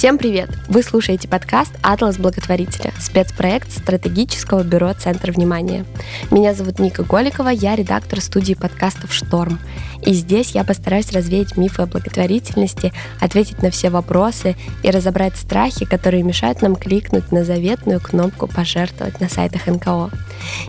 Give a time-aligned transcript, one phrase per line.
[0.00, 0.59] Всем привет!
[0.70, 5.84] Вы слушаете подкаст «Атлас благотворителя»— спецпроект стратегического бюро «Центр внимания».
[6.30, 9.58] Меня зовут Ника Голикова, я редактор студии подкастов «Шторм».
[10.06, 15.84] И здесь я постараюсь развеять мифы о благотворительности, ответить на все вопросы и разобрать страхи,
[15.86, 20.10] которые мешают нам кликнуть на заветную кнопку «Пожертвовать» на сайтах НКО.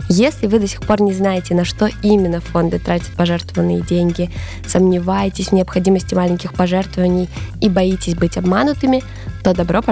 [0.08, 4.32] Если вы до сих пор не знаете, на что именно фонды тратят пожертвованные деньги,
[4.66, 7.30] сомневаетесь в необходимости маленьких пожертвований
[7.60, 9.04] и боитесь быть обманутыми,
[9.44, 9.91] то добро пожаловать.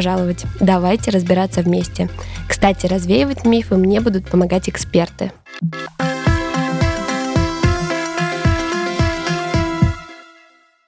[0.61, 2.09] Давайте разбираться вместе.
[2.49, 5.33] Кстати, развеивать мифы мне будут помогать эксперты.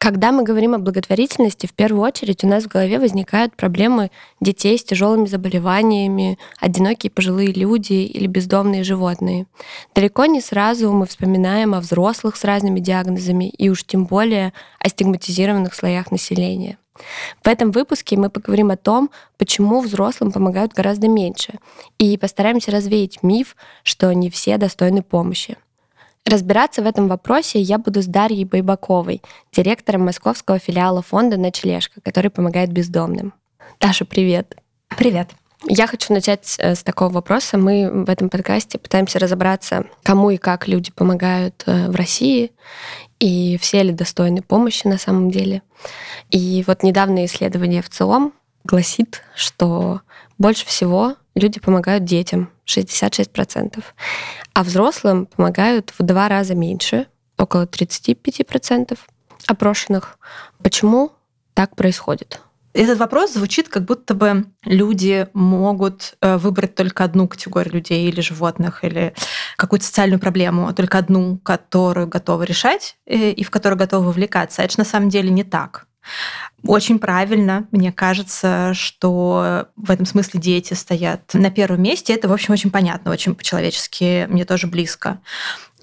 [0.03, 4.77] Когда мы говорим о благотворительности, в первую очередь у нас в голове возникают проблемы детей
[4.77, 9.47] с тяжелыми заболеваниями, одинокие пожилые люди или бездомные животные.
[9.95, 14.89] Далеко не сразу мы вспоминаем о взрослых с разными диагнозами и уж тем более о
[14.89, 16.79] стигматизированных слоях населения.
[17.45, 21.61] В этом выпуске мы поговорим о том, почему взрослым помогают гораздо меньше,
[21.99, 25.59] и постараемся развеять миф, что не все достойны помощи.
[26.25, 32.31] Разбираться в этом вопросе я буду с Дарьей Байбаковой, директором московского филиала фонда «Ночлежка», который
[32.31, 33.35] помогает бездомным.
[33.81, 34.57] Даша, привет.
[34.97, 35.31] Привет.
[35.65, 37.59] Я хочу начать э, с такого вопроса.
[37.59, 42.53] Мы в этом подкасте пытаемся разобраться, кому и как люди помогают э, в России,
[43.21, 45.63] и все ли достойны помощи на самом деле.
[46.31, 48.33] И вот недавнее исследование в целом
[48.65, 50.01] гласит, что
[50.39, 53.83] больше всего люди помогают детям, 66%,
[54.55, 57.07] а взрослым помогают в два раза меньше,
[57.39, 58.99] около 35%
[59.47, 60.19] опрошенных.
[60.63, 61.13] Почему
[61.55, 62.41] так происходит?
[62.75, 68.23] Этот вопрос звучит, как будто бы люди могут э, выбрать только одну категорию людей или
[68.23, 69.15] животных, или
[69.57, 74.63] какую-то социальную проблему, а только одну, которую готовы решать э, и в которую готовы вовлекаться.
[74.63, 75.87] Это же на самом деле не так.
[76.65, 82.15] Очень правильно, мне кажется, что в этом смысле дети стоят на первом месте.
[82.15, 85.21] Это, в общем, очень понятно, очень по-человечески, мне тоже близко.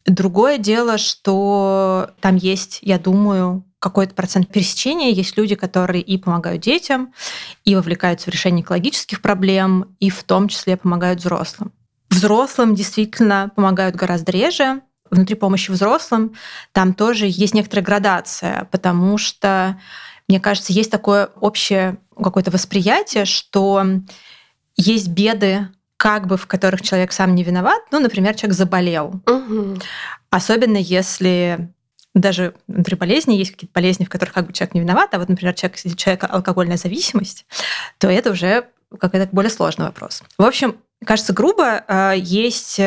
[0.05, 5.11] Другое дело, что там есть, я думаю, какой-то процент пересечения.
[5.11, 7.13] Есть люди, которые и помогают детям,
[7.63, 11.71] и вовлекаются в решение экологических проблем, и в том числе помогают взрослым.
[12.09, 14.81] Взрослым действительно помогают гораздо реже.
[15.09, 16.33] Внутри помощи взрослым
[16.71, 19.79] там тоже есть некоторая градация, потому что
[20.29, 23.83] мне кажется, есть такое общее какое-то восприятие, что
[24.77, 25.67] есть беды,
[25.97, 27.81] как бы в которых человек сам не виноват.
[27.91, 29.21] Ну, например, человек заболел.
[29.25, 29.79] Угу.
[30.29, 31.69] Особенно если
[32.13, 35.29] даже при болезни есть какие-то болезни, в которых как бы человек не виноват, а вот,
[35.29, 37.45] например, человек, если человека алкогольная зависимость,
[37.97, 38.67] то это уже
[38.99, 40.23] какой-то более сложный вопрос.
[40.37, 42.79] В общем, кажется, грубо э, есть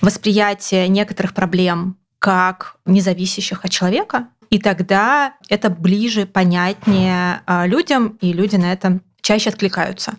[0.00, 8.34] восприятие некоторых проблем как независящих от человека, и тогда это ближе, понятнее а, людям, и
[8.34, 10.16] люди на это чаще откликаются.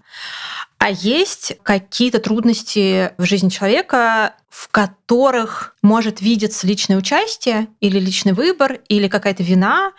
[0.79, 8.33] А есть какие-то трудности в жизни человека, в которых может видеться личное участие или личный
[8.33, 9.91] выбор, или какая-то вина,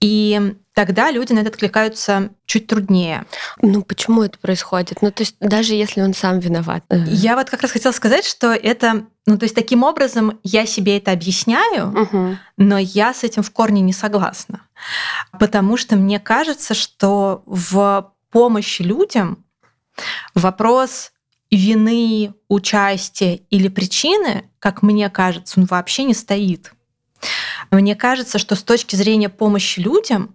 [0.00, 3.24] и тогда люди на это откликаются чуть труднее.
[3.60, 5.02] Ну, почему это происходит?
[5.02, 6.84] Ну, то есть даже если он сам виноват.
[6.88, 10.98] Я вот как раз хотела сказать, что это, ну, то есть таким образом я себе
[10.98, 12.38] это объясняю, угу.
[12.56, 14.60] но я с этим в корне не согласна.
[15.40, 19.44] Потому что мне кажется, что в помощи людям
[20.36, 21.10] вопрос
[21.50, 26.70] вины, участия или причины, как мне кажется, он вообще не стоит.
[27.70, 30.34] Мне кажется, что с точки зрения помощи людям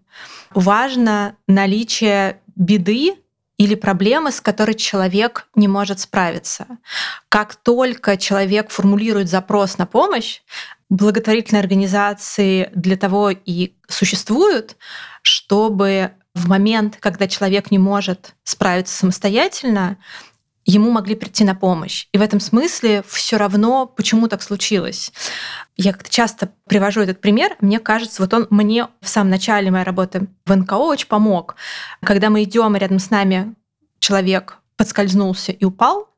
[0.53, 3.15] важно наличие беды
[3.57, 6.67] или проблемы, с которой человек не может справиться.
[7.29, 10.41] Как только человек формулирует запрос на помощь,
[10.89, 14.75] благотворительные организации для того и существуют,
[15.21, 19.97] чтобы в момент, когда человек не может справиться самостоятельно,
[20.65, 22.07] ему могли прийти на помощь.
[22.11, 25.11] И в этом смысле все равно, почему так случилось.
[25.75, 27.55] Я как-то часто привожу этот пример.
[27.59, 31.55] Мне кажется, вот он мне в самом начале моей работы в НКО очень помог.
[32.03, 33.55] Когда мы идем, рядом с нами
[33.99, 36.09] человек подскользнулся и упал,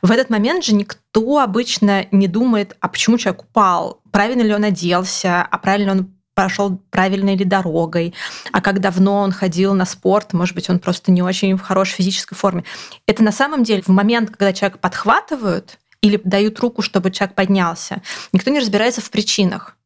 [0.00, 4.64] в этот момент же никто обычно не думает, а почему человек упал, правильно ли он
[4.64, 8.14] оделся, а правильно он прошел правильной ли дорогой,
[8.52, 11.96] а как давно он ходил на спорт, может быть, он просто не очень в хорошей
[11.96, 12.64] физической форме.
[13.06, 18.02] Это на самом деле в момент, когда человека подхватывают или дают руку, чтобы человек поднялся.
[18.32, 19.76] Никто не разбирается в причинах.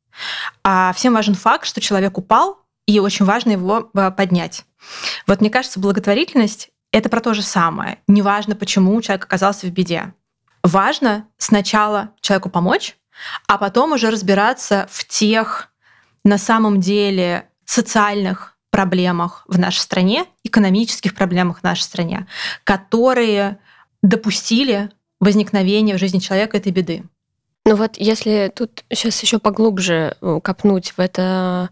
[0.64, 4.64] А всем важен факт, что человек упал, и очень важно его э, поднять.
[5.26, 7.98] Вот мне кажется, благотворительность— это про то же самое.
[8.06, 10.14] Неважно, почему человек оказался в беде.
[10.62, 12.96] Важно сначала человеку помочь,
[13.46, 15.70] а потом уже разбираться в тех
[16.26, 22.26] на самом деле социальных проблемах в нашей стране, экономических проблемах в нашей стране,
[22.64, 23.58] которые
[24.02, 24.90] допустили
[25.20, 27.04] возникновение в жизни человека этой беды.
[27.64, 31.70] Ну вот если тут сейчас еще поглубже э, копнуть в это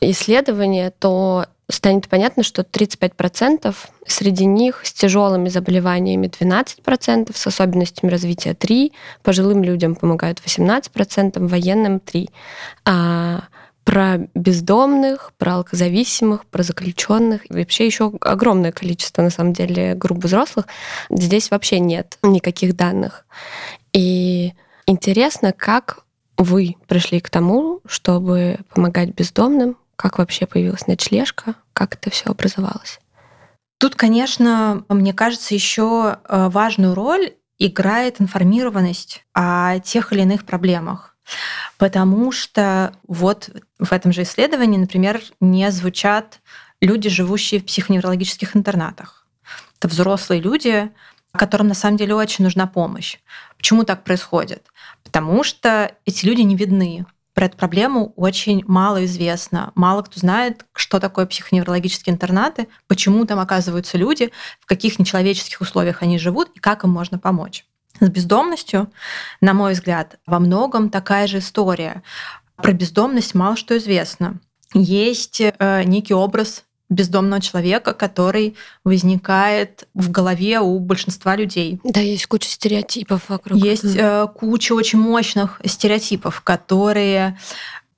[0.00, 3.74] исследование, то станет понятно, что 35%
[4.06, 8.92] среди них с тяжелыми заболеваниями 12%, с особенностями развития 3%,
[9.22, 12.30] пожилым людям помогают 18%, военным 3%.
[12.84, 13.44] А
[13.84, 17.42] про бездомных, про алкозависимых, про заключенных.
[17.48, 20.66] Вообще еще огромное количество, на самом деле, групп взрослых.
[21.10, 23.26] Здесь вообще нет никаких данных.
[23.92, 24.54] И
[24.86, 26.04] интересно, как
[26.36, 32.98] вы пришли к тому, чтобы помогать бездомным, как вообще появилась ночлежка, как это все образовалось?
[33.78, 41.13] Тут, конечно, мне кажется, еще э, важную роль играет информированность о тех или иных проблемах.
[41.78, 46.40] Потому что вот в этом же исследовании, например, не звучат
[46.80, 49.26] люди, живущие в психоневрологических интернатах.
[49.78, 50.90] Это взрослые люди,
[51.32, 53.18] которым на самом деле очень нужна помощь.
[53.56, 54.66] Почему так происходит?
[55.02, 57.06] Потому что эти люди не видны.
[57.34, 59.72] Про эту проблему очень мало известно.
[59.74, 64.30] Мало кто знает, что такое психоневрологические интернаты, почему там оказываются люди,
[64.60, 67.66] в каких нечеловеческих условиях они живут и как им можно помочь.
[68.00, 68.90] С бездомностью,
[69.40, 72.02] на мой взгляд, во многом такая же история.
[72.56, 74.40] Про бездомность мало что известно.
[74.74, 81.80] Есть э, некий образ бездомного человека, который возникает в голове у большинства людей.
[81.84, 83.58] Да, есть куча стереотипов вокруг.
[83.58, 87.38] Есть э, куча очень мощных стереотипов, которые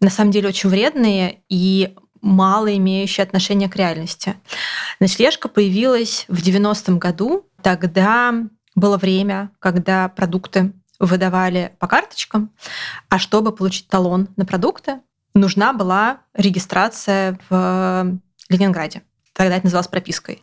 [0.01, 4.35] на самом деле очень вредные и мало имеющие отношение к реальности.
[5.01, 7.47] Ночлежка появилась в 90-м году.
[7.63, 8.35] Тогда
[8.77, 12.53] было время, когда продукты выдавали по карточкам,
[13.09, 15.01] а чтобы получить талон на продукты,
[15.35, 18.19] нужна была регистрация в
[18.49, 19.03] Ленинграде.
[19.33, 20.43] Тогда это называлось пропиской.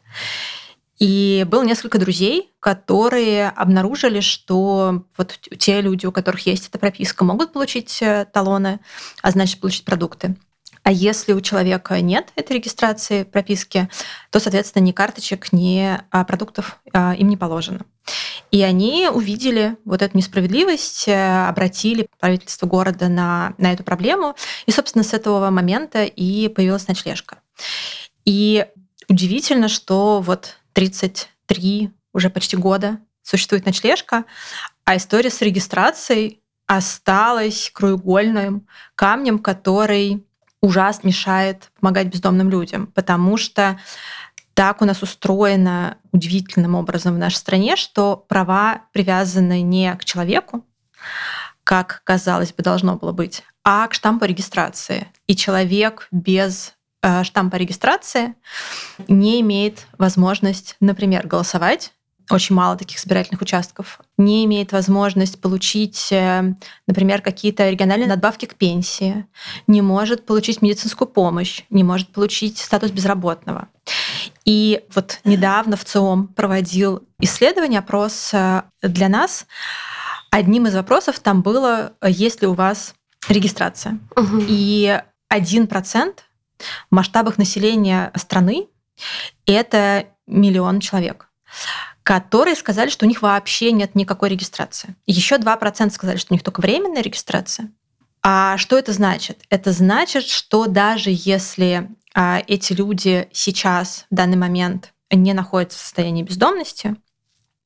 [1.00, 7.26] И было несколько друзей, которые обнаружили, что вот те люди, у которых есть эта прописка,
[7.26, 8.80] могут получить э, талоны,
[9.22, 10.36] а значит получить продукты.
[10.84, 13.90] А если у человека нет этой регистрации прописки,
[14.30, 17.86] то, соответственно, ни карточек, ни а, продуктов а, им не положено.
[18.52, 24.36] И они увидели вот эту несправедливость, э, обратили правительство города на, на эту проблему.
[24.66, 27.40] И, собственно, с этого момента и появилась ночлежка.
[28.26, 28.66] И
[29.10, 34.26] удивительно, что вот 33 уже почти года существует ночлежка,
[34.86, 40.26] а история с регистрацией осталась краеугольным камнем, который
[40.62, 43.80] ужасно мешает помогать бездомным людям, потому что
[44.54, 50.66] так у нас устроено удивительным образом в нашей стране, что права привязаны не к человеку,
[51.64, 55.08] как, казалось бы, должно было быть, а к штампу регистрации.
[55.28, 58.36] И человек без э, штампа регистрации
[59.08, 61.94] не имеет возможность, например, голосовать
[62.30, 66.56] очень мало таких избирательных участков, не имеет возможность получить, э,
[66.88, 69.26] например, какие-то региональные надбавки к пенсии,
[69.68, 73.68] не может получить медицинскую помощь, не может получить статус безработного.
[74.46, 79.46] И вот недавно в ЦИОМ проводил исследование, опрос э, для нас.
[80.32, 82.96] Одним из вопросов там было, есть ли у вас
[83.30, 84.00] регистрация.
[84.16, 84.46] Угу.
[84.48, 86.26] И один процент
[86.60, 88.68] в масштабах населения страны
[89.46, 91.30] это миллион человек
[92.04, 94.96] которые сказали, что у них вообще нет никакой регистрации.
[95.06, 97.72] Еще 2% сказали, что у них только временная регистрация.
[98.22, 99.44] А что это значит?
[99.50, 106.24] Это значит, что даже если эти люди сейчас, в данный момент, не находятся в состоянии
[106.24, 106.96] бездомности,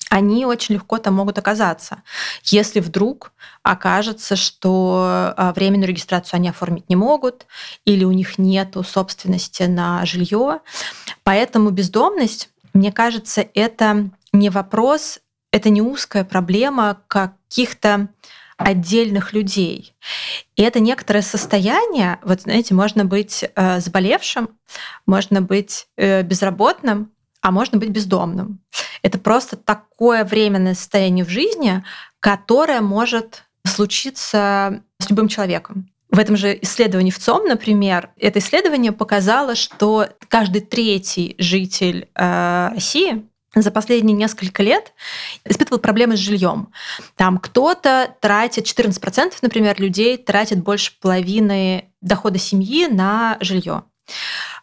[0.10, 2.04] они очень легко там могут оказаться,
[2.44, 7.46] если вдруг окажется, что а, временную регистрацию они оформить не могут,
[7.84, 10.60] или у них нет собственности на жилье.
[11.24, 15.20] Поэтому бездомность, мне кажется, это не вопрос,
[15.52, 18.08] это не узкая проблема каких-то
[18.58, 19.94] отдельных людей.
[20.56, 24.50] И это некоторое состояние, вот знаете, можно быть э, заболевшим,
[25.06, 27.12] можно быть э, безработным,
[27.42, 28.60] а можно быть бездомным.
[29.04, 31.84] Это просто такое временное состояние в жизни,
[32.20, 35.90] которое может случиться с любым человеком.
[36.10, 42.70] В этом же исследовании в ЦОМ, например, это исследование показало, что каждый третий житель э,
[42.74, 43.24] России
[43.62, 44.94] за последние несколько лет
[45.46, 46.72] испытывал проблемы с жильем.
[47.16, 53.84] Там кто-то тратит 14%, например, людей тратит больше половины дохода семьи на жилье.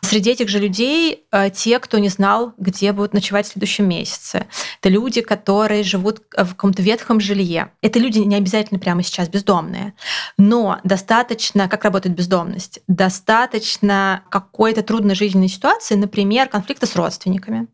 [0.00, 4.46] Среди этих же людей э, те, кто не знал, где будут ночевать в следующем месяце.
[4.80, 7.72] Это люди, которые живут в каком-то ветхом жилье.
[7.80, 9.94] Это люди не обязательно прямо сейчас бездомные.
[10.36, 17.66] Но достаточно, как работает бездомность, достаточно какой-то трудной жизненной ситуации, например, конфликта с родственниками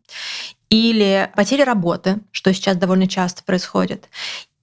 [0.71, 4.09] или потери работы, что сейчас довольно часто происходит,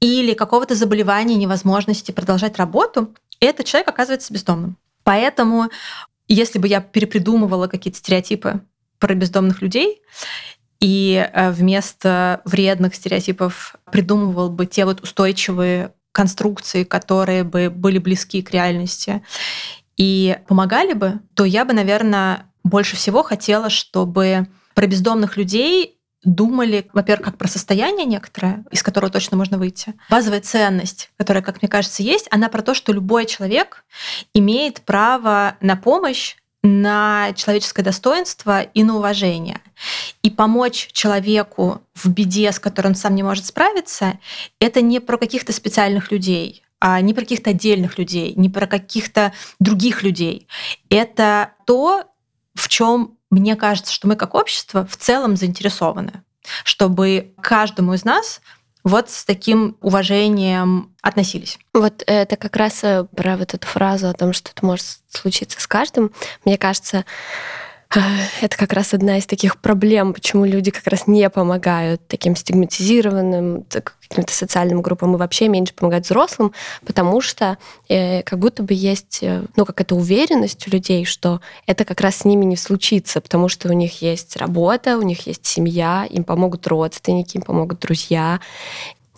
[0.01, 4.77] или какого-то заболевания, невозможности продолжать работу, этот человек оказывается бездомным.
[5.05, 5.71] Поэтому
[6.27, 8.63] если бы я перепридумывала какие-то стереотипы
[8.99, 10.01] про бездомных людей,
[10.81, 18.43] и э, вместо вредных стереотипов придумывал бы те вот устойчивые конструкции, которые бы были близки
[18.43, 19.23] к реальности
[19.97, 26.89] и помогали бы, то я бы, наверное, больше всего хотела, чтобы про бездомных людей думали,
[26.93, 29.95] во-первых, как про состояние некоторое, из которого точно можно выйти.
[30.11, 33.85] Базовая ценность, которая, как мне кажется, есть, она про то, что любой человек
[34.35, 39.61] имеет право на помощь, на человеческое достоинство и на уважение.
[40.23, 44.19] И помочь человеку в беде, с которой он сам не может справиться,
[44.59, 49.33] это не про каких-то специальных людей, а не про каких-то отдельных людей, не про каких-то
[49.61, 50.49] других людей.
[50.91, 52.05] Это то,
[52.55, 56.23] в чем мне кажется, что мы как общество в целом заинтересованы,
[56.65, 58.41] чтобы каждому из нас
[58.85, 61.59] вот с таким уважением относились.
[61.75, 65.61] Вот это как раз э, про вот эту фразу о том, что это может случиться
[65.61, 66.13] с каждым.
[66.45, 67.05] Мне кажется,
[68.43, 73.65] это как раз одна из таких проблем, почему люди как раз не помогают таким стигматизированным,
[74.09, 76.53] каким-то социальным группам и вообще меньше помогают взрослым,
[76.85, 77.57] потому что
[77.89, 82.01] э, как будто бы есть, э, ну, как эта уверенность у людей, что это как
[82.01, 86.07] раз с ними не случится, потому что у них есть работа, у них есть семья,
[86.09, 88.41] им помогут родственники, им помогут друзья.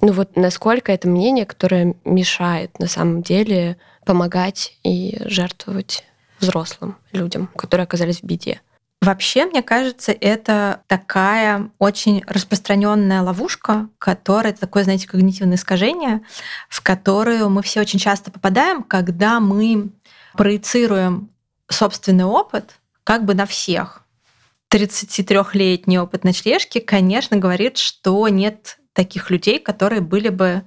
[0.01, 6.05] Ну вот насколько это мнение, которое мешает на самом деле помогать и жертвовать
[6.41, 8.61] взрослым людям, которые оказались в беде.
[9.01, 16.21] Вообще, мне кажется, это такая очень распространенная ловушка, которая такое, знаете, когнитивное искажение,
[16.69, 19.91] в которую мы все очень часто попадаем, когда мы
[20.35, 21.31] проецируем
[21.69, 24.03] собственный опыт как бы на всех.
[24.71, 30.63] 33-летний опыт ночлежки, конечно, говорит, что нет таких людей, которые были бы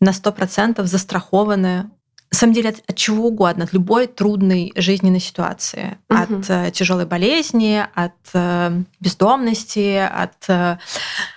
[0.00, 1.90] на 100% застрахованы
[2.30, 6.18] на самом деле от, от чего угодно, от любой трудной жизненной ситуации, угу.
[6.18, 10.78] от э, тяжелой болезни, от э, бездомности, от, э,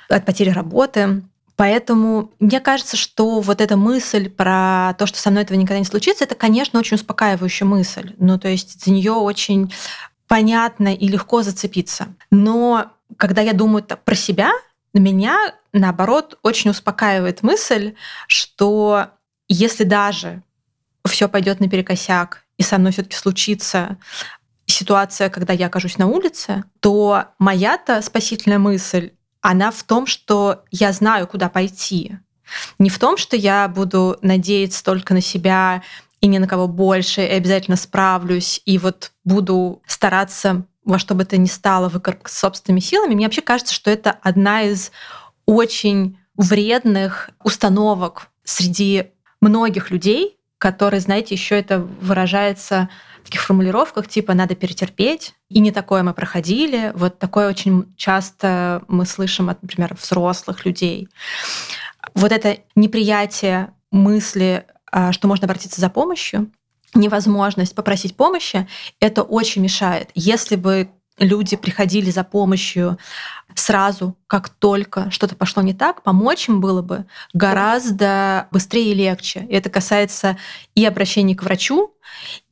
[0.09, 1.23] от потери работы.
[1.55, 5.85] Поэтому мне кажется, что вот эта мысль про то, что со мной этого никогда не
[5.85, 8.13] случится, это, конечно, очень успокаивающая мысль.
[8.17, 9.71] Ну, то есть за нее очень
[10.27, 12.07] понятно и легко зацепиться.
[12.31, 14.51] Но когда я думаю про себя,
[14.93, 17.93] меня, наоборот, очень успокаивает мысль,
[18.27, 19.07] что
[19.49, 20.43] если даже
[21.09, 23.97] все пойдет наперекосяк, и со мной все-таки случится
[24.65, 29.11] ситуация, когда я окажусь на улице, то моя-то спасительная мысль,
[29.41, 32.17] она в том, что я знаю, куда пойти.
[32.77, 35.83] Не в том, что я буду надеяться только на себя
[36.21, 41.23] и ни на кого больше, и обязательно справлюсь, и вот буду стараться во что бы
[41.23, 43.13] то ни стало выкарабкаться собственными силами.
[43.13, 44.91] Мне вообще кажется, что это одна из
[45.45, 49.11] очень вредных установок среди
[49.41, 52.89] многих людей, который, знаете, еще это выражается
[53.21, 56.91] в таких формулировках типа «надо перетерпеть», и не такое мы проходили.
[56.95, 61.09] Вот такое очень часто мы слышим от, например, взрослых людей.
[62.13, 66.51] Вот это неприятие мысли, а, что можно обратиться за помощью,
[66.93, 68.67] невозможность попросить помощи,
[68.99, 70.09] это очень мешает.
[70.15, 70.89] Если бы
[71.19, 72.97] люди приходили за помощью
[73.55, 79.45] сразу, как только что-то пошло не так, помочь им было бы гораздо быстрее и легче.
[79.49, 80.37] И это касается
[80.75, 81.93] и обращения к врачу,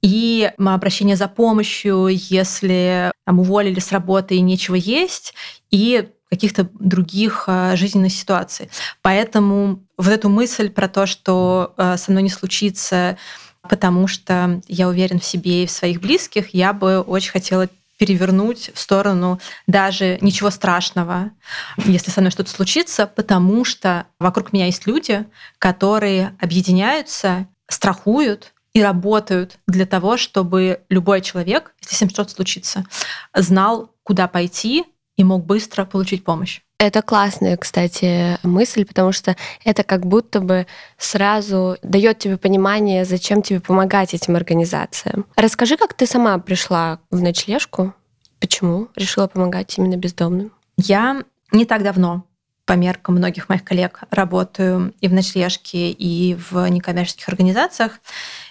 [0.02, 5.34] и обращения за помощью, если там, уволили с работы и нечего есть,
[5.72, 8.70] и каких-то других а, жизненных ситуаций.
[9.02, 13.18] Поэтому вот эту мысль про то, что а, со мной не случится,
[13.62, 18.72] потому что я уверен в себе и в своих близких, я бы очень хотела перевернуть
[18.74, 21.32] в сторону даже ничего страшного,
[21.78, 25.26] если со мной что-то случится, потому что вокруг меня есть люди,
[25.60, 32.86] которые объединяются, страхуют и работают для того, чтобы любой человек, если с ним что-то случится,
[33.34, 34.86] знал, куда пойти
[35.18, 36.62] и мог быстро получить помощь.
[36.80, 40.68] Это классная, кстати, мысль, потому что это как будто бы
[41.00, 45.26] сразу дает тебе понимание, зачем тебе помогать этим организациям.
[45.36, 47.96] Расскажи, как ты сама пришла в ночлежку?
[48.40, 50.54] Почему решила помогать именно бездомным?
[50.78, 52.24] Я не так давно
[52.66, 58.00] по меркам многих моих коллег работаю и в ночлежке, и в некоммерческих организациях.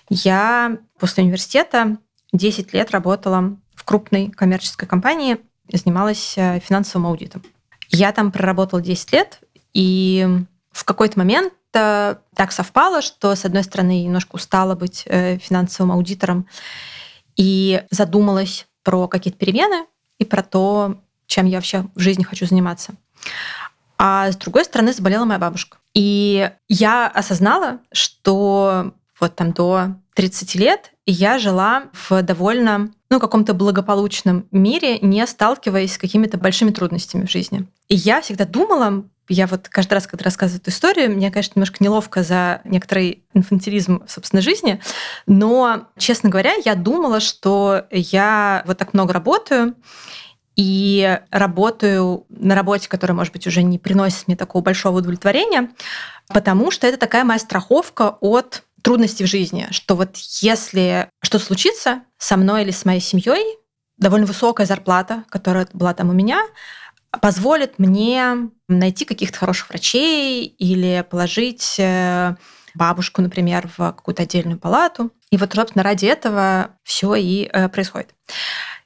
[0.08, 1.98] Я после университета
[2.32, 5.36] 10 лет работала в крупной коммерческой компании,
[5.72, 7.42] занималась э, финансовым аудитом.
[7.88, 9.40] Я там проработала 10 лет,
[9.72, 10.26] и
[10.72, 15.92] в какой-то момент э, так совпало, что, с одной стороны, немножко устала быть э, финансовым
[15.92, 16.46] аудитором
[17.36, 19.86] и задумалась про какие-то перемены
[20.18, 22.94] и про то, чем я вообще в жизни хочу заниматься.
[23.98, 25.78] А с другой стороны, заболела моя бабушка.
[25.94, 33.54] И я осознала, что вот там до 30 лет я жила в довольно ну, каком-то
[33.54, 37.66] благополучном мире, не сталкиваясь с какими-то большими трудностями в жизни.
[37.88, 41.82] И я всегда думала, я вот каждый раз, когда рассказываю эту историю, мне, конечно, немножко
[41.82, 44.80] неловко за некоторый инфантилизм в собственной жизни,
[45.26, 49.74] но, честно говоря, я думала, что я вот так много работаю,
[50.56, 55.70] и работаю на работе, которая, может быть, уже не приносит мне такого большого удовлетворения,
[56.28, 62.02] потому что это такая моя страховка от трудностей в жизни, что вот если что-то случится
[62.18, 63.58] со мной или с моей семьей,
[63.98, 66.40] довольно высокая зарплата, которая была там у меня,
[67.20, 72.36] позволит мне найти каких-то хороших врачей или положить э,
[72.76, 75.10] бабушку, например, в какую-то отдельную палату.
[75.30, 78.14] И вот, собственно, ради этого все и э, происходит.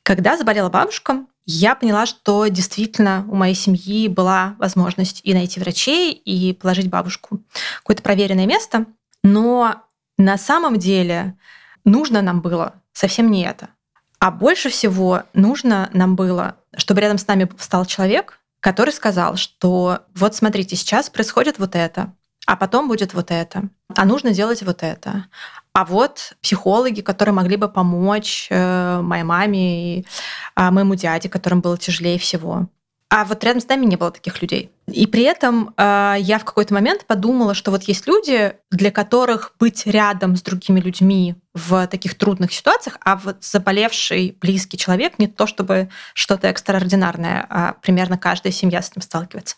[0.02, 6.14] Когда заболела бабушка, я поняла, что действительно у моей семьи была возможность и найти врачей,
[6.14, 8.86] и положить бабушку в какое-то проверенное место.
[9.22, 9.82] Но
[10.20, 11.36] на самом деле
[11.84, 13.70] нужно нам было совсем не это.
[14.18, 20.00] А больше всего нужно нам было, чтобы рядом с нами встал человек, который сказал, что
[20.14, 22.12] вот смотрите, сейчас происходит вот это,
[22.46, 25.26] а потом будет вот это, а нужно делать вот это.
[25.72, 30.06] А вот психологи, которые могли бы помочь э, моей маме и
[30.54, 32.66] а, моему дяде, которым было тяжелее всего.
[33.12, 34.70] А вот рядом с нами не было таких людей.
[34.86, 39.56] И при этом э, я в какой-то момент подумала, что вот есть люди, для которых
[39.58, 45.26] быть рядом с другими людьми в таких трудных ситуациях, а вот заболевший близкий человек не
[45.26, 49.56] то чтобы что-то экстраординарное, а примерно каждая семья с ним сталкивается.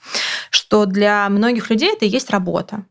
[0.48, 2.86] Что для многих людей это и есть работа.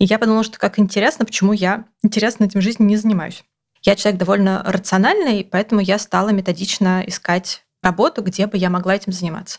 [0.00, 3.44] И я подумала, что как интересно, почему я интересно этим жизнью не занимаюсь.
[3.82, 9.12] Я человек довольно рациональный, поэтому я стала методично искать работу, где бы я могла этим
[9.12, 9.58] заниматься.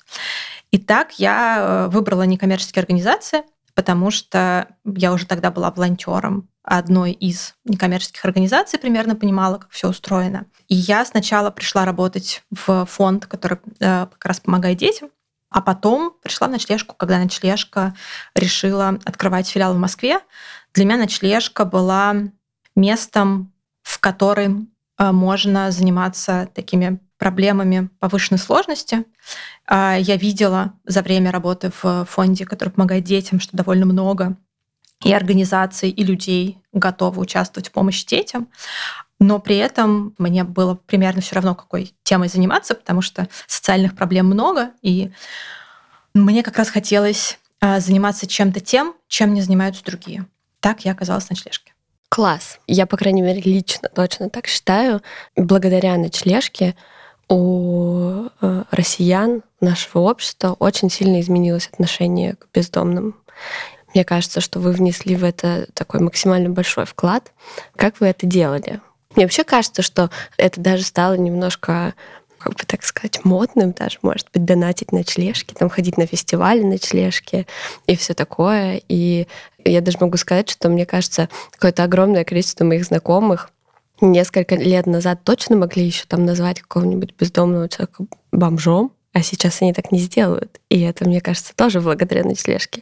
[0.71, 3.43] И так я э, выбрала некоммерческие организации,
[3.75, 9.89] потому что я уже тогда была волонтером одной из некоммерческих организаций, примерно понимала, как все
[9.89, 10.45] устроено.
[10.69, 15.09] И я сначала пришла работать в фонд, который э, как раз помогает детям,
[15.49, 17.93] а потом пришла в ночлежку, когда ночлежка
[18.33, 20.19] решила открывать филиал в Москве.
[20.73, 22.15] Для меня ночлежка была
[22.75, 29.05] местом, в котором э, можно заниматься такими проблемами повышенной сложности.
[29.65, 34.36] А, я видела за время работы в фонде, который помогает детям, что довольно много
[35.05, 38.49] и организаций, и людей готовы участвовать в помощи детям.
[39.19, 44.25] Но при этом мне было примерно все равно, какой темой заниматься, потому что социальных проблем
[44.25, 45.13] много, и
[46.13, 50.25] мне как раз хотелось а, заниматься чем-то тем, чем не занимаются другие.
[50.59, 51.71] Так я оказалась в ночлежке.
[52.09, 52.59] Класс.
[52.67, 55.01] Я, по крайней мере, лично точно так считаю.
[55.38, 56.75] Благодаря ночлежке
[57.29, 63.15] у э, россиян нашего общества очень сильно изменилось отношение к бездомным.
[63.93, 67.31] Мне кажется, что вы внесли в это такой максимально большой вклад.
[67.75, 68.81] Как вы это делали?
[69.15, 71.93] Мне вообще кажется, что это даже стало немножко
[72.39, 77.47] как бы так сказать, модным даже, может быть, донатить ночлежки, там ходить на фестивали ночлежки
[77.88, 78.81] и все такое.
[78.89, 79.29] И
[79.63, 83.52] я даже могу сказать, что мне кажется, какое-то огромное количество моих знакомых
[84.03, 89.73] несколько лет назад точно могли еще там назвать какого-нибудь бездомного человека бомжом, а сейчас они
[89.73, 90.59] так не сделают.
[90.69, 92.81] И это, мне кажется, тоже благодаря ночлежке.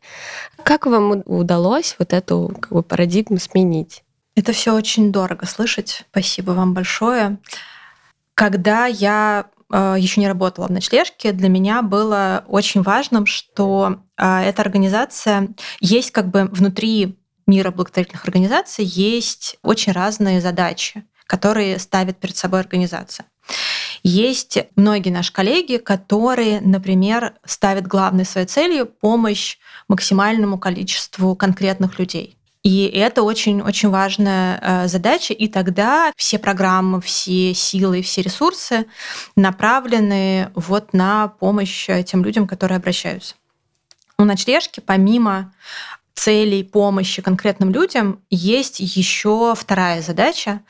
[0.63, 4.03] Как вам удалось вот эту как бы, парадигму сменить?
[4.36, 6.05] Это все очень дорого слышать.
[6.10, 7.38] Спасибо вам большое.
[8.34, 14.39] Когда я э, еще не работала в ночлежке, для меня было очень важным, что э,
[14.43, 15.49] эта организация
[15.81, 22.60] есть как бы внутри мира благотворительных организаций есть очень разные задачи, которые ставит перед собой
[22.60, 23.26] организация.
[24.04, 32.36] Есть многие наши коллеги, которые, например, ставят главной своей целью помощь максимальному количеству конкретных людей.
[32.63, 38.86] И это очень-очень важная э, задача, и тогда все программы, все силы, все ресурсы
[39.38, 43.36] направлены вот на помощь тем людям, которые обращаются.
[44.17, 45.54] У ночлежки, помимо
[46.13, 50.62] целей помощи конкретным людям есть еще вторая задача.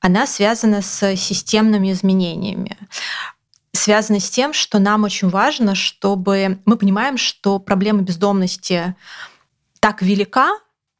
[0.00, 2.76] Она связана с системными изменениями.
[3.72, 8.96] связаны с тем, что нам очень важно, чтобы мы понимаем, что проблема бездомности
[9.80, 10.50] так велика,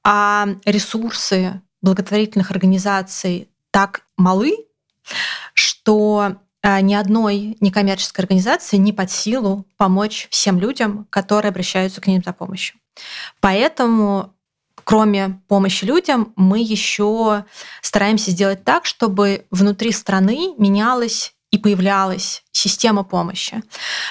[0.04, 4.54] а ресурсы благотворительных организаций так малы,
[5.54, 12.06] что а, ни одной некоммерческой организации не под силу помочь всем людям, которые обращаются к
[12.06, 12.78] ним за помощью.
[13.40, 14.34] Поэтому
[14.84, 17.44] кроме помощи людям, мы еще
[17.82, 23.62] стараемся сделать так, чтобы внутри страны менялась и появлялась система помощи.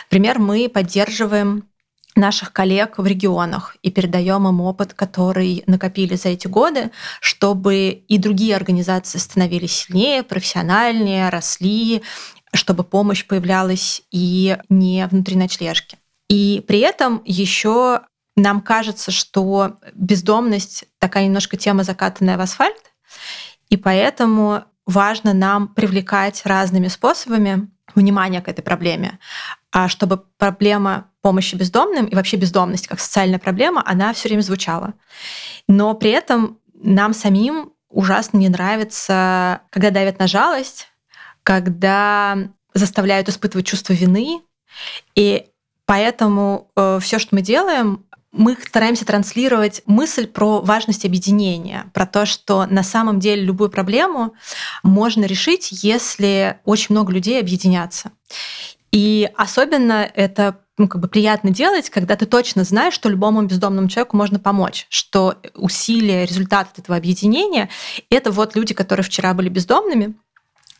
[0.06, 1.64] Например, мы поддерживаем
[2.16, 8.18] наших коллег в регионах и передаем им опыт, который накопили за эти годы, чтобы и
[8.18, 12.04] другие организации становились сильнее, профессиональнее, росли,
[12.54, 15.98] чтобы помощь появлялась и не внутри ночлежки.
[16.30, 18.02] И при этом еще
[18.38, 22.94] нам кажется, что бездомность такая немножко тема закатанная в асфальт,
[23.70, 29.20] и поэтому важно нам привлекать разными способами внимание к этой проблеме,
[29.72, 34.94] а чтобы проблема помощи бездомным и вообще бездомность как социальная проблема, она все время звучала.
[35.68, 40.88] Но при этом нам самим ужасно не нравится, когда давят на жалость,
[41.44, 42.38] когда
[42.74, 44.42] заставляют испытывать чувство вины.
[45.16, 45.48] И
[45.86, 48.06] поэтому э, все, что мы делаем,
[48.38, 54.34] мы стараемся транслировать мысль про важность объединения, про то, что на самом деле любую проблему
[54.84, 58.12] можно решить, если очень много людей объединятся.
[58.92, 63.90] И особенно это ну, как бы приятно делать, когда ты точно знаешь, что любому бездомному
[63.90, 67.70] человеку можно помочь, что усилия, результат этого объединения—
[68.12, 70.16] это вот люди, которые вчера были бездомными,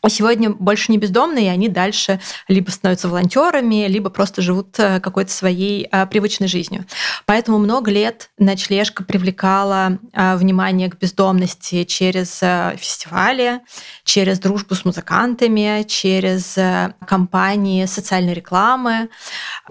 [0.08, 5.30] сегодня больше не бездомные, и они дальше либо становятся волонтерами, либо просто живут э, какой-то
[5.30, 6.84] своей а, привычной жизнью.
[7.26, 13.60] Поэтому много лет ночлежка привлекала а, внимание к бездомности через а, фестивали,
[14.04, 19.08] через дружбу с музыкантами, через а, кампании социальной рекламы,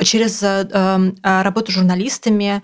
[0.03, 2.61] через а, а, работу с журналистами,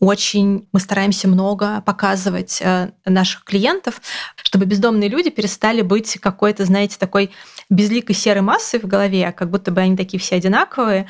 [0.00, 4.00] очень мы стараемся много показывать э, наших клиентов,
[4.42, 7.30] чтобы бездомные люди перестали быть какой-то, знаете, такой
[7.68, 11.06] безликой серой массой в голове, как будто бы они такие все одинаковые,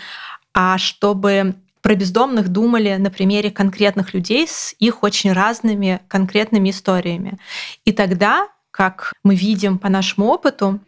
[0.53, 7.39] а чтобы про бездомных думали на примере конкретных людей с их очень разными конкретными историями.
[7.85, 10.81] И тогда, как мы видим по нашему опыту,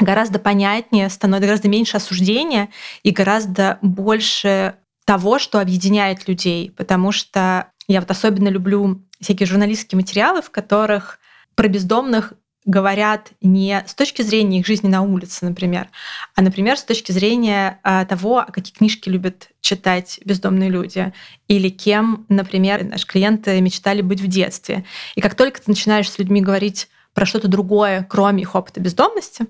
[0.00, 2.70] гораздо понятнее становится, гораздо меньше осуждения
[3.02, 4.74] и гораздо больше
[5.04, 11.18] того, что объединяет людей, потому что я вот особенно люблю всякие журналистские материалы, в которых
[11.54, 12.32] про бездомных
[12.64, 15.88] говорят не с точки зрения их жизни на улице, например,
[16.34, 21.12] а, например, с точки зрения а, того, какие книжки любят читать бездомные люди,
[21.46, 24.84] или кем, например, наши клиенты мечтали быть в детстве.
[25.14, 29.46] И как только ты начинаешь с людьми говорить про что-то другое, кроме их опыта бездомности,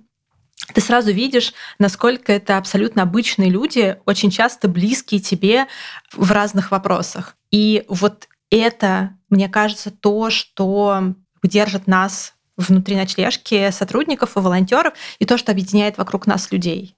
[0.72, 5.66] ты сразу видишь, насколько это абсолютно обычные люди, очень часто близкие тебе
[6.12, 7.36] в разных вопросах.
[7.50, 15.26] И вот это, мне кажется, то, что держит нас внутри ночлежки сотрудников и волонтеров, и
[15.26, 16.96] то, что объединяет вокруг нас людей.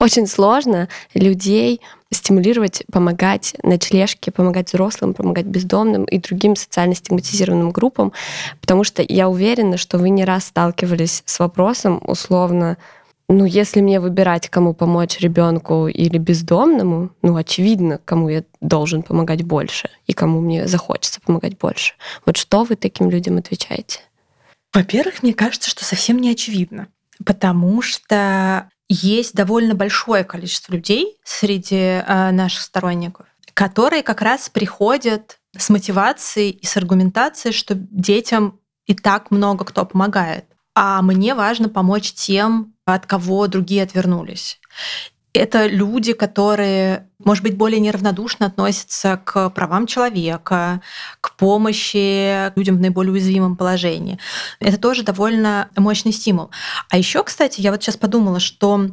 [0.00, 8.12] Очень сложно людей стимулировать, помогать ночлежке, помогать взрослым, помогать бездомным и другим социально стигматизированным группам,
[8.62, 12.78] потому что я уверена, что вы не раз сталкивались с вопросом условно,
[13.28, 19.42] ну, если мне выбирать, кому помочь ребенку или бездомному, ну, очевидно, кому я должен помогать
[19.42, 21.92] больше и кому мне захочется помогать больше.
[22.24, 24.00] Вот что вы таким людям отвечаете?
[24.72, 26.88] Во-первых, мне кажется, что совсем не очевидно,
[27.24, 35.38] потому что есть довольно большое количество людей среди э, наших сторонников, которые как раз приходят
[35.56, 40.44] с мотивацией и с аргументацией, что детям и так много кто помогает.
[40.74, 44.60] А мне важно помочь тем, от кого другие отвернулись
[45.32, 50.80] это люди, которые, может быть, более неравнодушно относятся к правам человека,
[51.20, 54.18] к помощи людям в наиболее уязвимом положении.
[54.58, 56.50] Это тоже довольно мощный стимул.
[56.88, 58.90] А еще, кстати, я вот сейчас подумала, что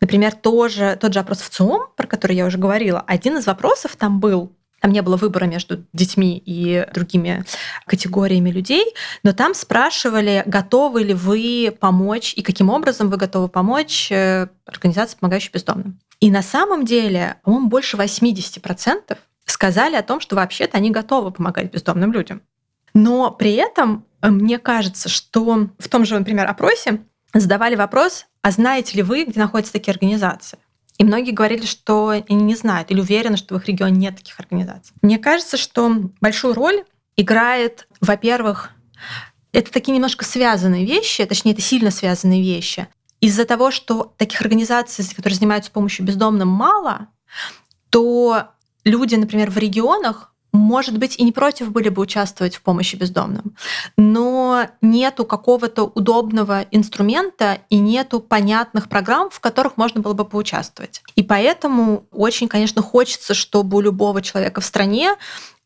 [0.00, 3.96] Например, тоже, тот же опрос в ЦИОМ, про который я уже говорила, один из вопросов
[3.96, 7.44] там был, там не было выбора между детьми и другими
[7.86, 14.10] категориями людей, но там спрашивали, готовы ли вы помочь и каким образом вы готовы помочь
[14.10, 15.98] э, организации, помогающей бездомным.
[16.20, 21.72] И на самом деле, по-моему, больше 80% сказали о том, что вообще-то они готовы помогать
[21.72, 22.42] бездомным людям.
[22.94, 27.00] Но при этом э, мне кажется, что в том же, например, опросе
[27.34, 30.58] задавали вопрос, а знаете ли вы, где находятся такие организации?
[30.98, 34.38] И многие говорили, что они не знают или уверены, что в их регионе нет таких
[34.38, 34.94] организаций.
[35.00, 36.84] Мне кажется, что большую роль
[37.16, 38.70] играет, во-первых,
[39.52, 42.88] это такие немножко связанные вещи, точнее, это сильно связанные вещи.
[43.20, 47.08] Из-за того, что таких организаций, которые занимаются помощью бездомным, мало,
[47.90, 48.48] то
[48.84, 53.54] люди, например, в регионах может быть, и не против были бы участвовать в помощи бездомным,
[53.96, 61.02] но нету какого-то удобного инструмента и нету понятных программ, в которых можно было бы поучаствовать.
[61.16, 65.16] И поэтому очень, конечно, хочется, чтобы у любого человека в стране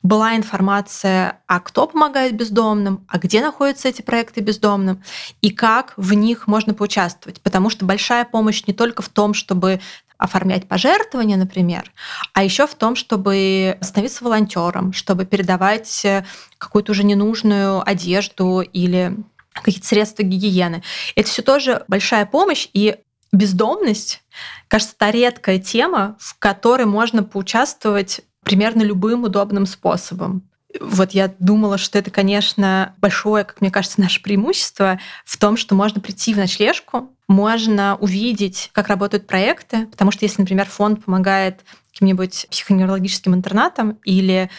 [0.03, 5.03] была информация, а кто помогает бездомным, а где находятся эти проекты бездомным,
[5.41, 7.41] и как в них можно поучаствовать.
[7.41, 9.81] Потому что большая помощь не только в том, чтобы
[10.23, 11.91] оформлять пожертвования, например,
[12.33, 16.25] а еще в том, чтобы становиться волонтером, чтобы передавать э,
[16.59, 19.17] какую-то уже ненужную одежду или
[19.53, 20.83] какие-то средства гигиены.
[21.17, 22.97] Это все тоже большая помощь, и
[23.33, 24.23] бездомность,
[24.69, 30.49] кажется, та редкая тема, в которой можно поучаствовать примерно любым удобным способом.
[30.81, 35.75] Вот я думала, что это, конечно, большое, как мне кажется, наше преимущество в том, что
[35.75, 41.61] можно прийти в ночлежку, можно увидеть, как работают проекты, потому что если, например, фонд помогает
[41.93, 44.51] каким-нибудь психоневрологическим интернатам или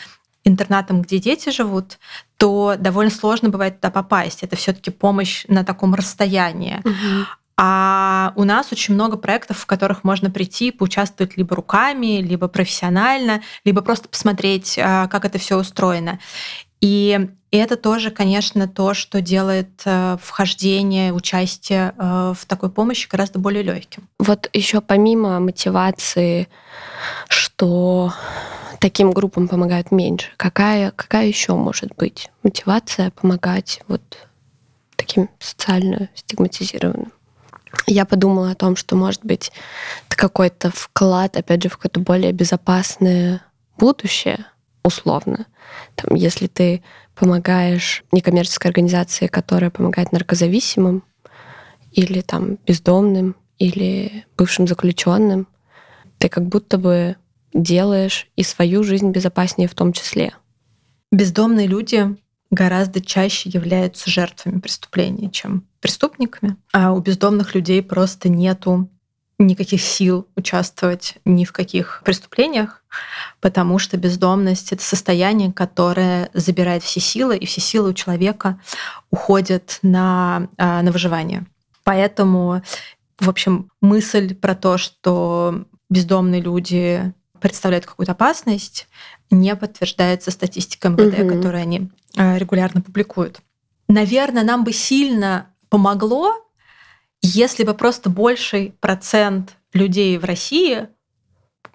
[0.43, 1.97] интернатам, где дети живут,
[2.37, 4.43] то довольно сложно бывает туда попасть.
[4.43, 6.81] Это все-таки помощь на таком расстоянии.
[6.83, 7.25] Угу.
[7.55, 13.41] А у нас очень много проектов, в которых можно прийти, поучаствовать либо руками, либо профессионально,
[13.63, 16.19] либо просто посмотреть, а, как это все устроено.
[16.81, 23.39] И это тоже, конечно, то, что делает э, вхождение, участие э, в такой помощи гораздо
[23.39, 24.09] более легким.
[24.19, 26.49] Вот еще помимо мотивации,
[27.29, 28.11] что
[28.81, 34.01] таким группам помогают меньше, какая, какая еще может быть мотивация помогать вот
[34.97, 37.13] таким социально стигматизированным?
[37.87, 39.51] Я подумала о том, что, может быть,
[40.07, 43.41] это какой-то вклад, опять же, в какое-то более безопасное
[43.77, 44.45] будущее,
[44.83, 45.45] условно.
[45.95, 46.83] Там, если ты
[47.15, 51.03] помогаешь некоммерческой организации, которая помогает наркозависимым,
[51.91, 55.47] или там бездомным, или бывшим заключенным,
[56.17, 57.17] ты как будто бы
[57.53, 60.33] делаешь и свою жизнь безопаснее в том числе.
[61.11, 62.15] Бездомные люди
[62.53, 66.55] гораздо чаще являются жертвами преступления, чем преступниками.
[66.71, 68.89] А у бездомных людей просто нету
[69.39, 72.83] никаких сил участвовать ни в каких преступлениях,
[73.41, 78.59] потому что бездомность— это состояние, которое забирает все силы, и все силы у человека
[79.09, 81.45] уходят на, а, на выживание.
[81.83, 82.61] Поэтому,
[83.19, 88.87] в общем, мысль про то, что бездомные люди представляют какую-то опасность,
[89.29, 91.35] не подтверждается статистикой МВД, угу.
[91.35, 93.41] которую они а, регулярно публикуют.
[93.89, 96.33] Наверное, нам бы сильно помогло,
[97.21, 100.87] если бы просто больший процент людей в России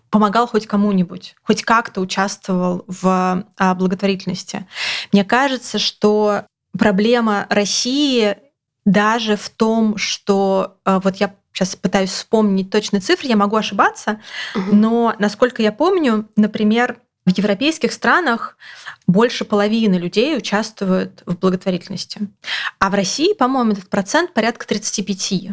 [0.08, 4.66] помогал хоть кому-нибудь, хоть как-то участвовал в а, благотворительности.
[5.12, 6.44] Мне кажется, что
[6.78, 8.38] проблема России
[8.86, 14.20] даже в том, что а, вот я сейчас пытаюсь вспомнить точные цифры, я могу ошибаться,
[14.54, 14.74] угу.
[14.74, 18.56] но насколько я помню, например, в европейских странах
[19.06, 22.28] больше половины людей участвуют в благотворительности.
[22.78, 25.50] А в России, по-моему, этот процент порядка 35.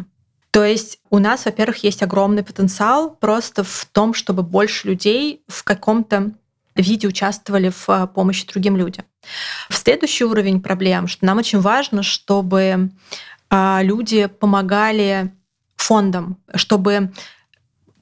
[0.52, 5.64] То есть у нас, во-первых, есть огромный потенциал просто в том, чтобы больше людей в
[5.64, 6.30] каком-то
[6.76, 9.04] виде участвовали в а, помощи другим людям.
[9.68, 12.90] В следующий уровень проблем, что нам очень важно, чтобы
[13.50, 15.32] а, люди помогали
[15.76, 17.12] фондам, чтобы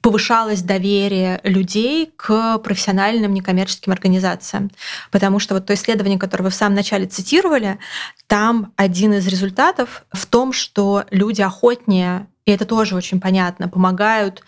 [0.05, 4.69] повышалось доверие людей к профессиональным некоммерческим организациям.
[5.09, 7.79] Потому что вот то исследование, которое вы в самом начале цитировали,
[8.27, 14.43] там один из результатов в том, что люди охотнее, и это тоже очень понятно, помогают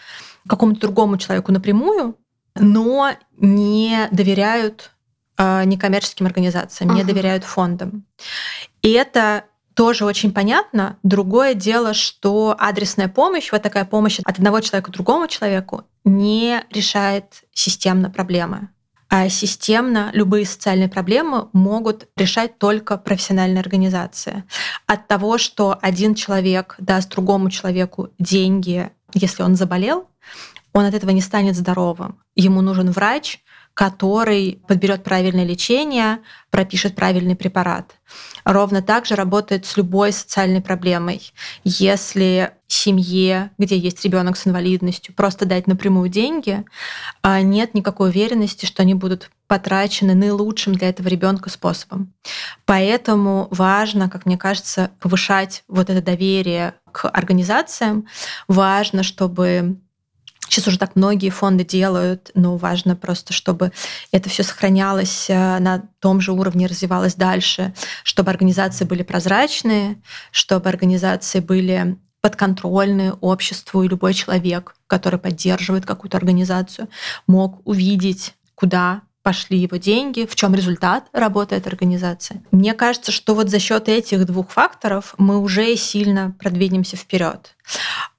[0.48, 2.16] какому-то другому человеку напрямую,
[2.54, 4.92] но не доверяют
[5.40, 6.98] э, некоммерческим организациям, uh-huh.
[6.98, 8.06] не доверяют фондам.
[8.84, 9.46] И это
[9.78, 10.98] тоже очень понятно.
[11.04, 16.64] Другое дело, что адресная помощь, вот такая помощь от одного человека к другому человеку, не
[16.72, 18.70] решает системно проблемы.
[19.08, 24.44] А системно любые социальные проблемы могут решать только профессиональные организации.
[24.88, 30.08] От того, что один человек даст другому человеку деньги, если он заболел,
[30.74, 32.20] он от этого не станет здоровым.
[32.36, 33.44] Ему нужен врач,
[33.78, 36.18] который подберет правильное лечение,
[36.50, 37.94] пропишет правильный препарат.
[38.44, 41.32] Ровно так же работает с любой социальной проблемой.
[41.64, 46.66] Если семье, где есть ребенок с инвалидностью, просто дать напрямую деньги,
[47.22, 52.12] а нет никакой уверенности, что они будут потрачены наилучшим для этого ребенка способом.
[52.66, 58.08] Поэтому важно, как мне кажется, повышать вот это доверие к организациям.
[58.48, 59.78] Важно, чтобы
[60.50, 63.72] Сейчас уже так многие фонды делают, но важно просто, чтобы
[64.12, 67.74] это все сохранялось э, на том же уровне, развивалось дальше,
[68.04, 69.98] чтобы организации были прозрачные,
[70.32, 76.88] чтобы организации были подконтрольны обществу, и любой человек, который поддерживает какую-то организацию,
[77.28, 82.42] мог увидеть, куда пошли его деньги, в чем результат работы этой организации.
[82.52, 87.56] Мне кажется, что вот за счет этих двух факторов мы уже сильно продвинемся вперед.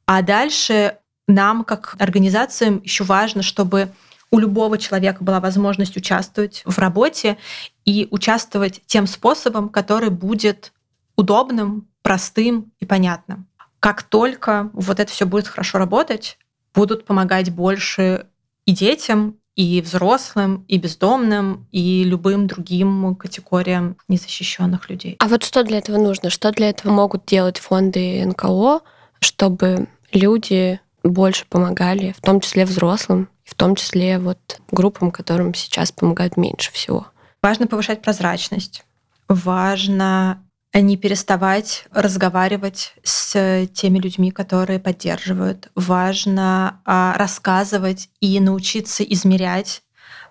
[0.04, 0.96] А дальше
[1.28, 3.90] нам, как организациям, еще важно, чтобы
[4.30, 7.38] у любого человека была возможность участвовать в работе
[7.84, 10.72] и участвовать тем способом, который будет
[11.16, 13.46] удобным, простым и понятным.
[13.80, 16.38] Как только вот это все будет хорошо работать,
[16.74, 18.26] будут помогать больше
[18.64, 25.16] и детям, и взрослым, и бездомным, и любым другим категориям незащищенных людей.
[25.18, 26.30] А вот что для этого нужно?
[26.30, 28.80] Что для этого могут делать фонды НКО,
[29.20, 35.92] чтобы люди больше помогали, в том числе взрослым, в том числе вот группам, которым сейчас
[35.92, 37.06] помогают меньше всего?
[37.42, 38.84] Важно повышать прозрачность.
[39.28, 40.42] Важно
[40.74, 45.70] не переставать разговаривать с теми людьми, которые поддерживают.
[45.74, 49.82] Важно а, рассказывать и научиться измерять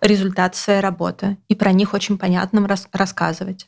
[0.01, 3.67] результат своей работы и про них очень понятным рас рассказывать.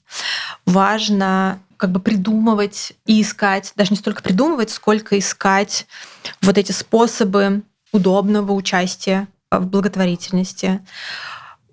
[0.65, 5.87] Важно как бы придумывать и искать, даже не столько придумывать, сколько искать
[6.41, 10.81] вот эти способы удобного участия в благотворительности.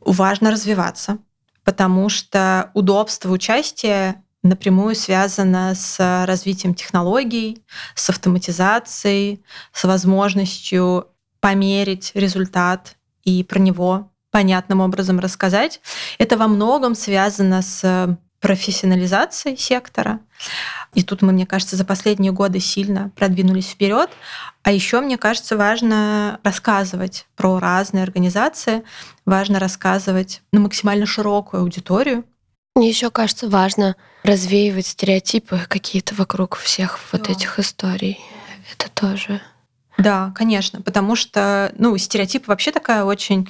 [0.01, 1.19] Важно развиваться,
[1.65, 7.65] потому что удобство участия напрямую связано с развитием технологий,
[7.97, 9.43] с автоматизацией,
[9.73, 11.09] с возможностью
[11.41, 15.81] померить результат и про него понятным образом рассказать.
[16.19, 20.21] Это во многом связано с профессионализацией сектора.
[20.93, 24.11] И тут мы, мне кажется, за последние годы сильно продвинулись вперед.
[24.63, 28.83] А еще, мне кажется, важно рассказывать про разные организации,
[29.25, 32.25] важно рассказывать на максимально широкую аудиторию,
[32.75, 37.19] мне еще кажется важно развеивать стереотипы какие-то вокруг всех да.
[37.19, 38.21] вот этих историй.
[38.71, 39.41] Это тоже.
[39.97, 43.49] Да, конечно, потому что, ну, стереотип вообще такая очень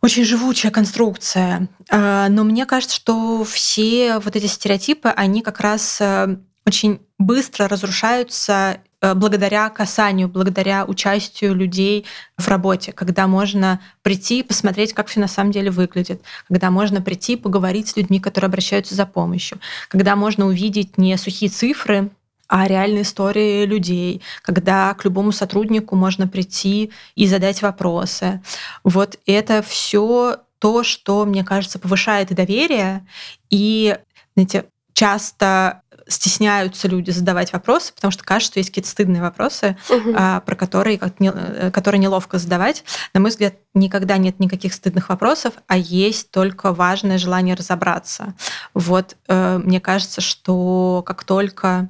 [0.00, 1.68] очень живучая конструкция.
[1.90, 7.68] А, но мне кажется, что все вот эти стереотипы, они как раз э, очень быстро
[7.68, 12.04] разрушаются Э, благодаря касанию, благодаря участию людей
[12.36, 17.00] в работе, когда можно прийти и посмотреть, как все на самом деле выглядит, когда можно
[17.00, 19.58] прийти и поговорить с людьми, которые обращаются за помощью,
[19.88, 22.10] когда можно увидеть не сухие цифры,
[22.50, 28.42] а реальные истории людей, когда к любому сотруднику можно прийти и задать вопросы.
[28.82, 33.06] Вот это все то, что, мне кажется, повышает доверие
[33.50, 33.96] и,
[34.34, 40.12] знаете, часто стесняются люди задавать вопросы, потому что кажется, что есть какие-то стыдные вопросы, угу.
[40.16, 42.82] а, про которые, как не, э, которые неловко задавать.
[43.14, 48.34] На мой взгляд, никогда нет никаких стыдных вопросов, а есть только важное желание разобраться.
[48.74, 51.88] Вот э, мне кажется, что как только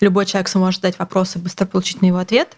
[0.00, 2.56] любой человек сможет задать вопросы, быстро получить на его ответ,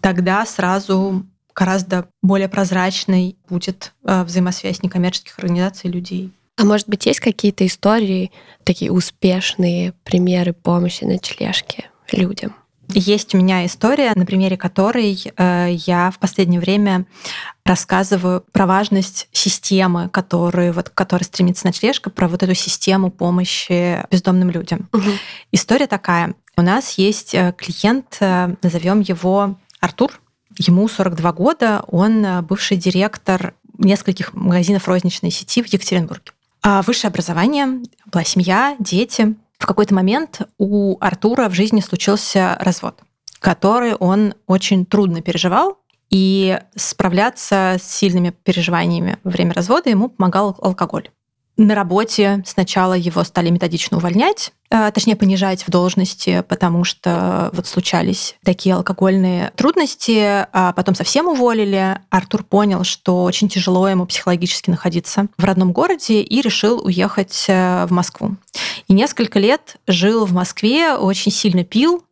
[0.00, 6.32] тогда сразу гораздо более прозрачной будет э, взаимосвязь некоммерческих организаций и людей.
[6.56, 8.32] А может быть, есть какие-то истории,
[8.64, 12.54] такие успешные примеры помощи на ночлежки людям?
[12.94, 17.04] Есть у меня история, на примере которой э, я в последнее время
[17.64, 24.02] рассказываю про важность системы, которую, вот, к которой стремится ночлежка, про вот эту систему помощи
[24.10, 24.88] бездомным людям.
[24.92, 25.10] Угу.
[25.52, 26.34] История такая.
[26.58, 30.20] У нас есть э, клиент, э, назовем его Артур.
[30.58, 36.32] Ему 42 года, он э, бывший директор нескольких магазинов розничной сети в Екатеринбурге.
[36.60, 39.36] А высшее образование, была семья, дети.
[39.60, 43.02] В какой-то момент у Артура в жизни случился развод,
[43.38, 45.78] который он очень трудно переживал,
[46.10, 51.08] и справляться с сильными переживаниями во время развода ему помогал алкоголь.
[51.58, 57.66] На работе сначала его стали методично увольнять, а, точнее понижать в должности, потому что вот
[57.66, 61.98] случались такие алкогольные трудности, а потом совсем уволили.
[62.10, 67.86] Артур понял, что очень тяжело ему психологически находиться в родном городе и решил уехать э,
[67.86, 68.36] в Москву.
[68.86, 72.04] И несколько лет жил в Москве, очень сильно пил,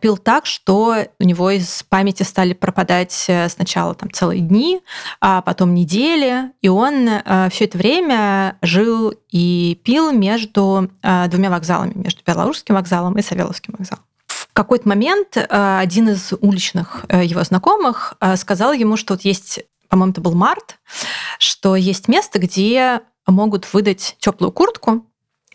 [0.00, 4.80] пил так, что у него из памяти стали пропадать э, сначала там целые дни,
[5.20, 11.50] а потом недели, и он э, все это время жил и пил между э, двумя
[11.50, 14.04] вокзалами, между Белорусским вокзалом и Савеловским вокзалом.
[14.28, 20.20] В какой-то момент один из уличных его знакомых сказал ему, что вот есть, по-моему, это
[20.20, 20.78] был март,
[21.40, 25.04] что есть место, где могут выдать теплую куртку,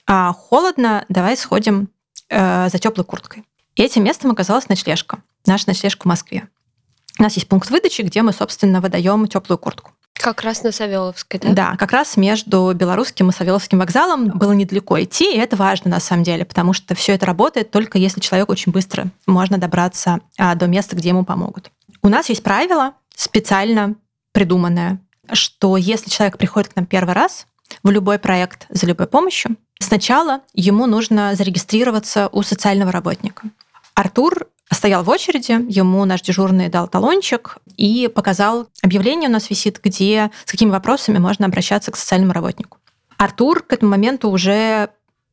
[0.05, 1.87] а холодно, давай сходим
[2.29, 3.45] за теплой курткой.
[3.79, 6.49] И этим местом оказалась ночлежка, наша ночлежка в Москве.
[7.17, 9.91] У нас есть пункт выдачи, где мы, собственно, выдаем теплую куртку.
[10.15, 11.53] Как раз на Савеловской, да?
[11.53, 16.01] Да, как раз между Белорусским и Савеловским вокзалом было недалеко идти, и это важно на
[16.01, 20.55] самом деле, потому что все это работает только если человек очень быстро можно добраться а,
[20.55, 21.71] до места, где ему помогут.
[22.01, 23.95] У нас есть правило специально
[24.33, 24.99] придуманное,
[25.31, 27.47] что если человек приходит к нам первый раз
[27.83, 33.43] в любой проект за любой помощью, сначала ему нужно зарегистрироваться у социального работника.
[33.99, 39.81] Артур стоял в очереди, ему наш дежурный дал талончик и показал объявление у нас висит,
[39.83, 42.77] где с какими вопросами можно обращаться к социальному работнику.
[43.17, 44.91] Артур к этому моменту уже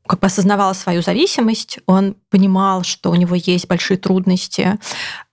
[0.09, 4.81] как бы осознавал свою зависимость, он понимал, что у него есть большие трудности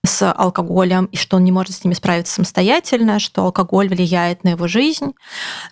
[0.06, 4.50] с алкоголем, и что он не может с ними справиться самостоятельно, что алкоголь влияет на
[4.50, 5.12] его жизнь,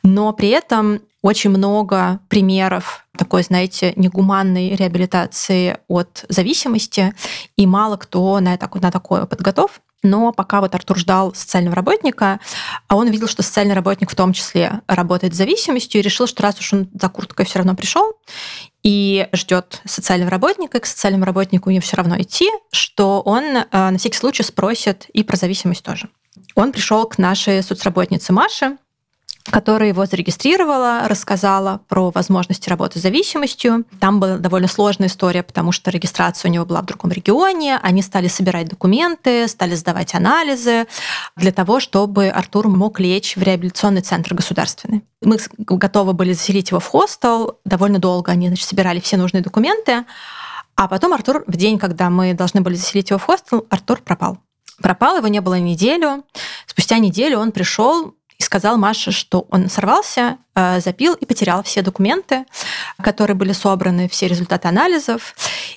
[0.03, 7.15] но при этом очень много примеров такой, знаете, негуманной реабилитации от зависимости,
[7.57, 9.81] и мало кто на, это, на такое опыт готов.
[10.03, 12.41] Но пока вот Артур ждал социального работника,
[12.89, 16.43] а он видел, что социальный работник в том числе работает с зависимостью, и решил, что
[16.43, 18.13] раз уж он за курткой все равно пришел
[18.83, 23.65] и ждет социального работника, и к социальному работнику ему все равно идти, что он э,
[23.71, 26.09] на всякий случай спросит и про зависимость тоже.
[26.57, 28.79] Он пришел к нашей соцработнице Маше,
[29.45, 33.85] которая его зарегистрировала, рассказала про возможности работы с зависимостью.
[34.01, 37.79] Там была довольно сложная история, потому что регистрация у него была в другом регионе.
[37.83, 40.87] Они стали собирать документы, стали сдавать анализы
[41.37, 45.03] для того, чтобы Артур мог лечь в реабилитационный центр государственный.
[45.21, 47.59] Мы готовы были заселить его в хостел.
[47.65, 50.05] Довольно долго они значит, собирали все нужные документы.
[50.77, 54.39] А потом Артур, в день, когда мы должны были заселить его в хостел, Артур пропал.
[54.81, 56.25] Пропал, его не было неделю.
[56.67, 61.83] Спустя неделю он пришел и сказал Маше, что он сорвался, э, запил и потерял все
[61.83, 62.45] документы,
[63.01, 65.35] которые были собраны, все результаты анализов.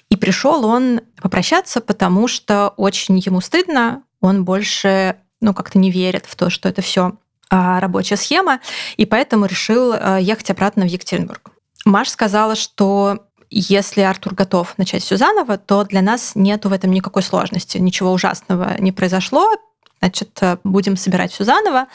[0.09, 6.25] И пришел он попрощаться, потому что очень ему стыдно, он больше ну, как-то не верит
[6.25, 7.13] в то, что это все
[7.49, 8.59] а, рабочая схема,
[8.97, 11.51] и поэтому решил э, ехать обратно в Екатеринбург.
[11.85, 13.19] Маш сказала, что
[13.51, 17.77] если Артур готов начать все заново, то для нас нет в этом никакой сложности.
[17.77, 19.51] Ничего ужасного не произошло.
[19.99, 21.87] Значит, э, будем собирать все заново.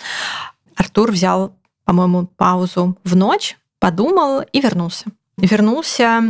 [0.77, 1.53] Артур взял,
[1.85, 5.07] по-моему, паузу в ночь, подумал и вернулся.
[5.37, 6.23] Вернулся,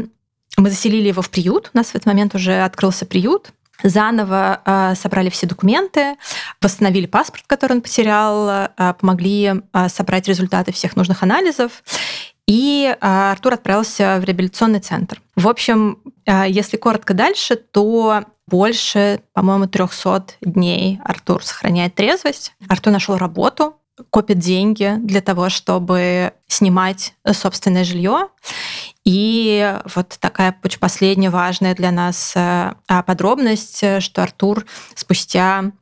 [0.57, 4.95] мы заселили его в приют, у нас в этот момент уже открылся приют, заново э,
[4.95, 6.17] собрали все документы,
[6.61, 11.83] восстановили паспорт, который он потерял, э, помогли э, собрать результаты всех нужных анализов.
[12.47, 15.23] И Артур отправился в реабилитационный центр.
[15.37, 22.53] В общем, если коротко дальше, то больше, по-моему, 300 дней Артур сохраняет трезвость.
[22.69, 23.77] Артур нашел работу,
[24.11, 28.29] копит деньги для того, чтобы снимать собственное жилье.
[29.05, 35.73] И вот такая последняя важная для нас э, а, подробность, что Артур спустя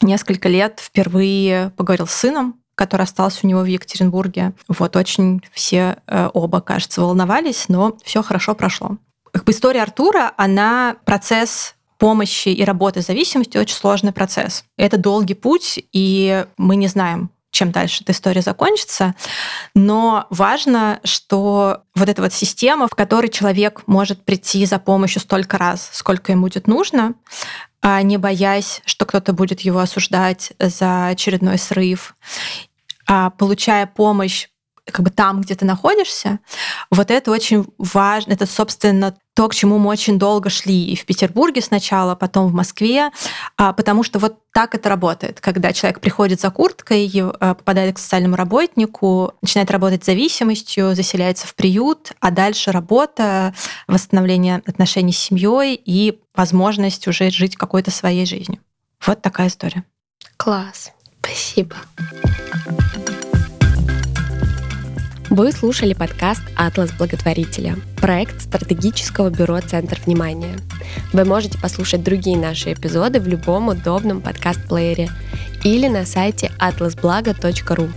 [0.00, 4.52] несколько лет впервые поговорил с сыном, который остался у него в Екатеринбурге.
[4.68, 8.96] Вот очень все э, оба, кажется, волновались, но все хорошо прошло.
[9.32, 14.64] Как бы история Артура, она процесс помощи и работы с зависимостью очень сложный процесс.
[14.76, 19.14] Это долгий путь, и мы не знаем, чем дальше эта история закончится.
[19.74, 25.58] Но важно, что вот эта вот система, в которой человек может прийти за помощью столько
[25.58, 27.14] раз, сколько ему будет нужно,
[27.82, 32.16] а не боясь, что кто-то будет его осуждать за очередной срыв,
[33.06, 34.48] а получая помощь
[34.90, 36.40] как бы там, где ты находишься,
[36.90, 38.32] вот это очень важно.
[38.32, 42.52] Это, собственно, то, к чему мы очень долго шли и в Петербурге сначала, потом в
[42.52, 43.10] Москве,
[43.56, 45.40] а, потому что вот так это работает.
[45.40, 51.46] Когда человек приходит за курткой, а, попадает к социальному работнику, начинает работать с зависимостью, заселяется
[51.46, 53.54] в приют, а дальше работа,
[53.86, 58.60] восстановление отношений с семьей и возможность уже жить какой-то своей жизнью.
[59.06, 59.84] Вот такая история.
[60.36, 60.92] Класс.
[61.20, 61.76] Спасибо.
[65.32, 70.58] Вы слушали подкаст «Атлас благотворителя»– проект стратегического бюро «Центр внимания».
[71.14, 75.08] Вы можете послушать другие наши эпизоды в любом удобном подкаст-плеере
[75.64, 77.90] или на сайте atlasblago.ru.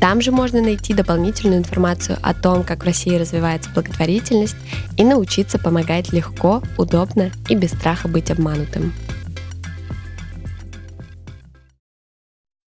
[0.00, 4.56] Там же можно найти дополнительную информацию о том, как в России развивается благотворительность
[4.96, 8.94] и научиться помогать легко, удобно и без страха быть обманутым.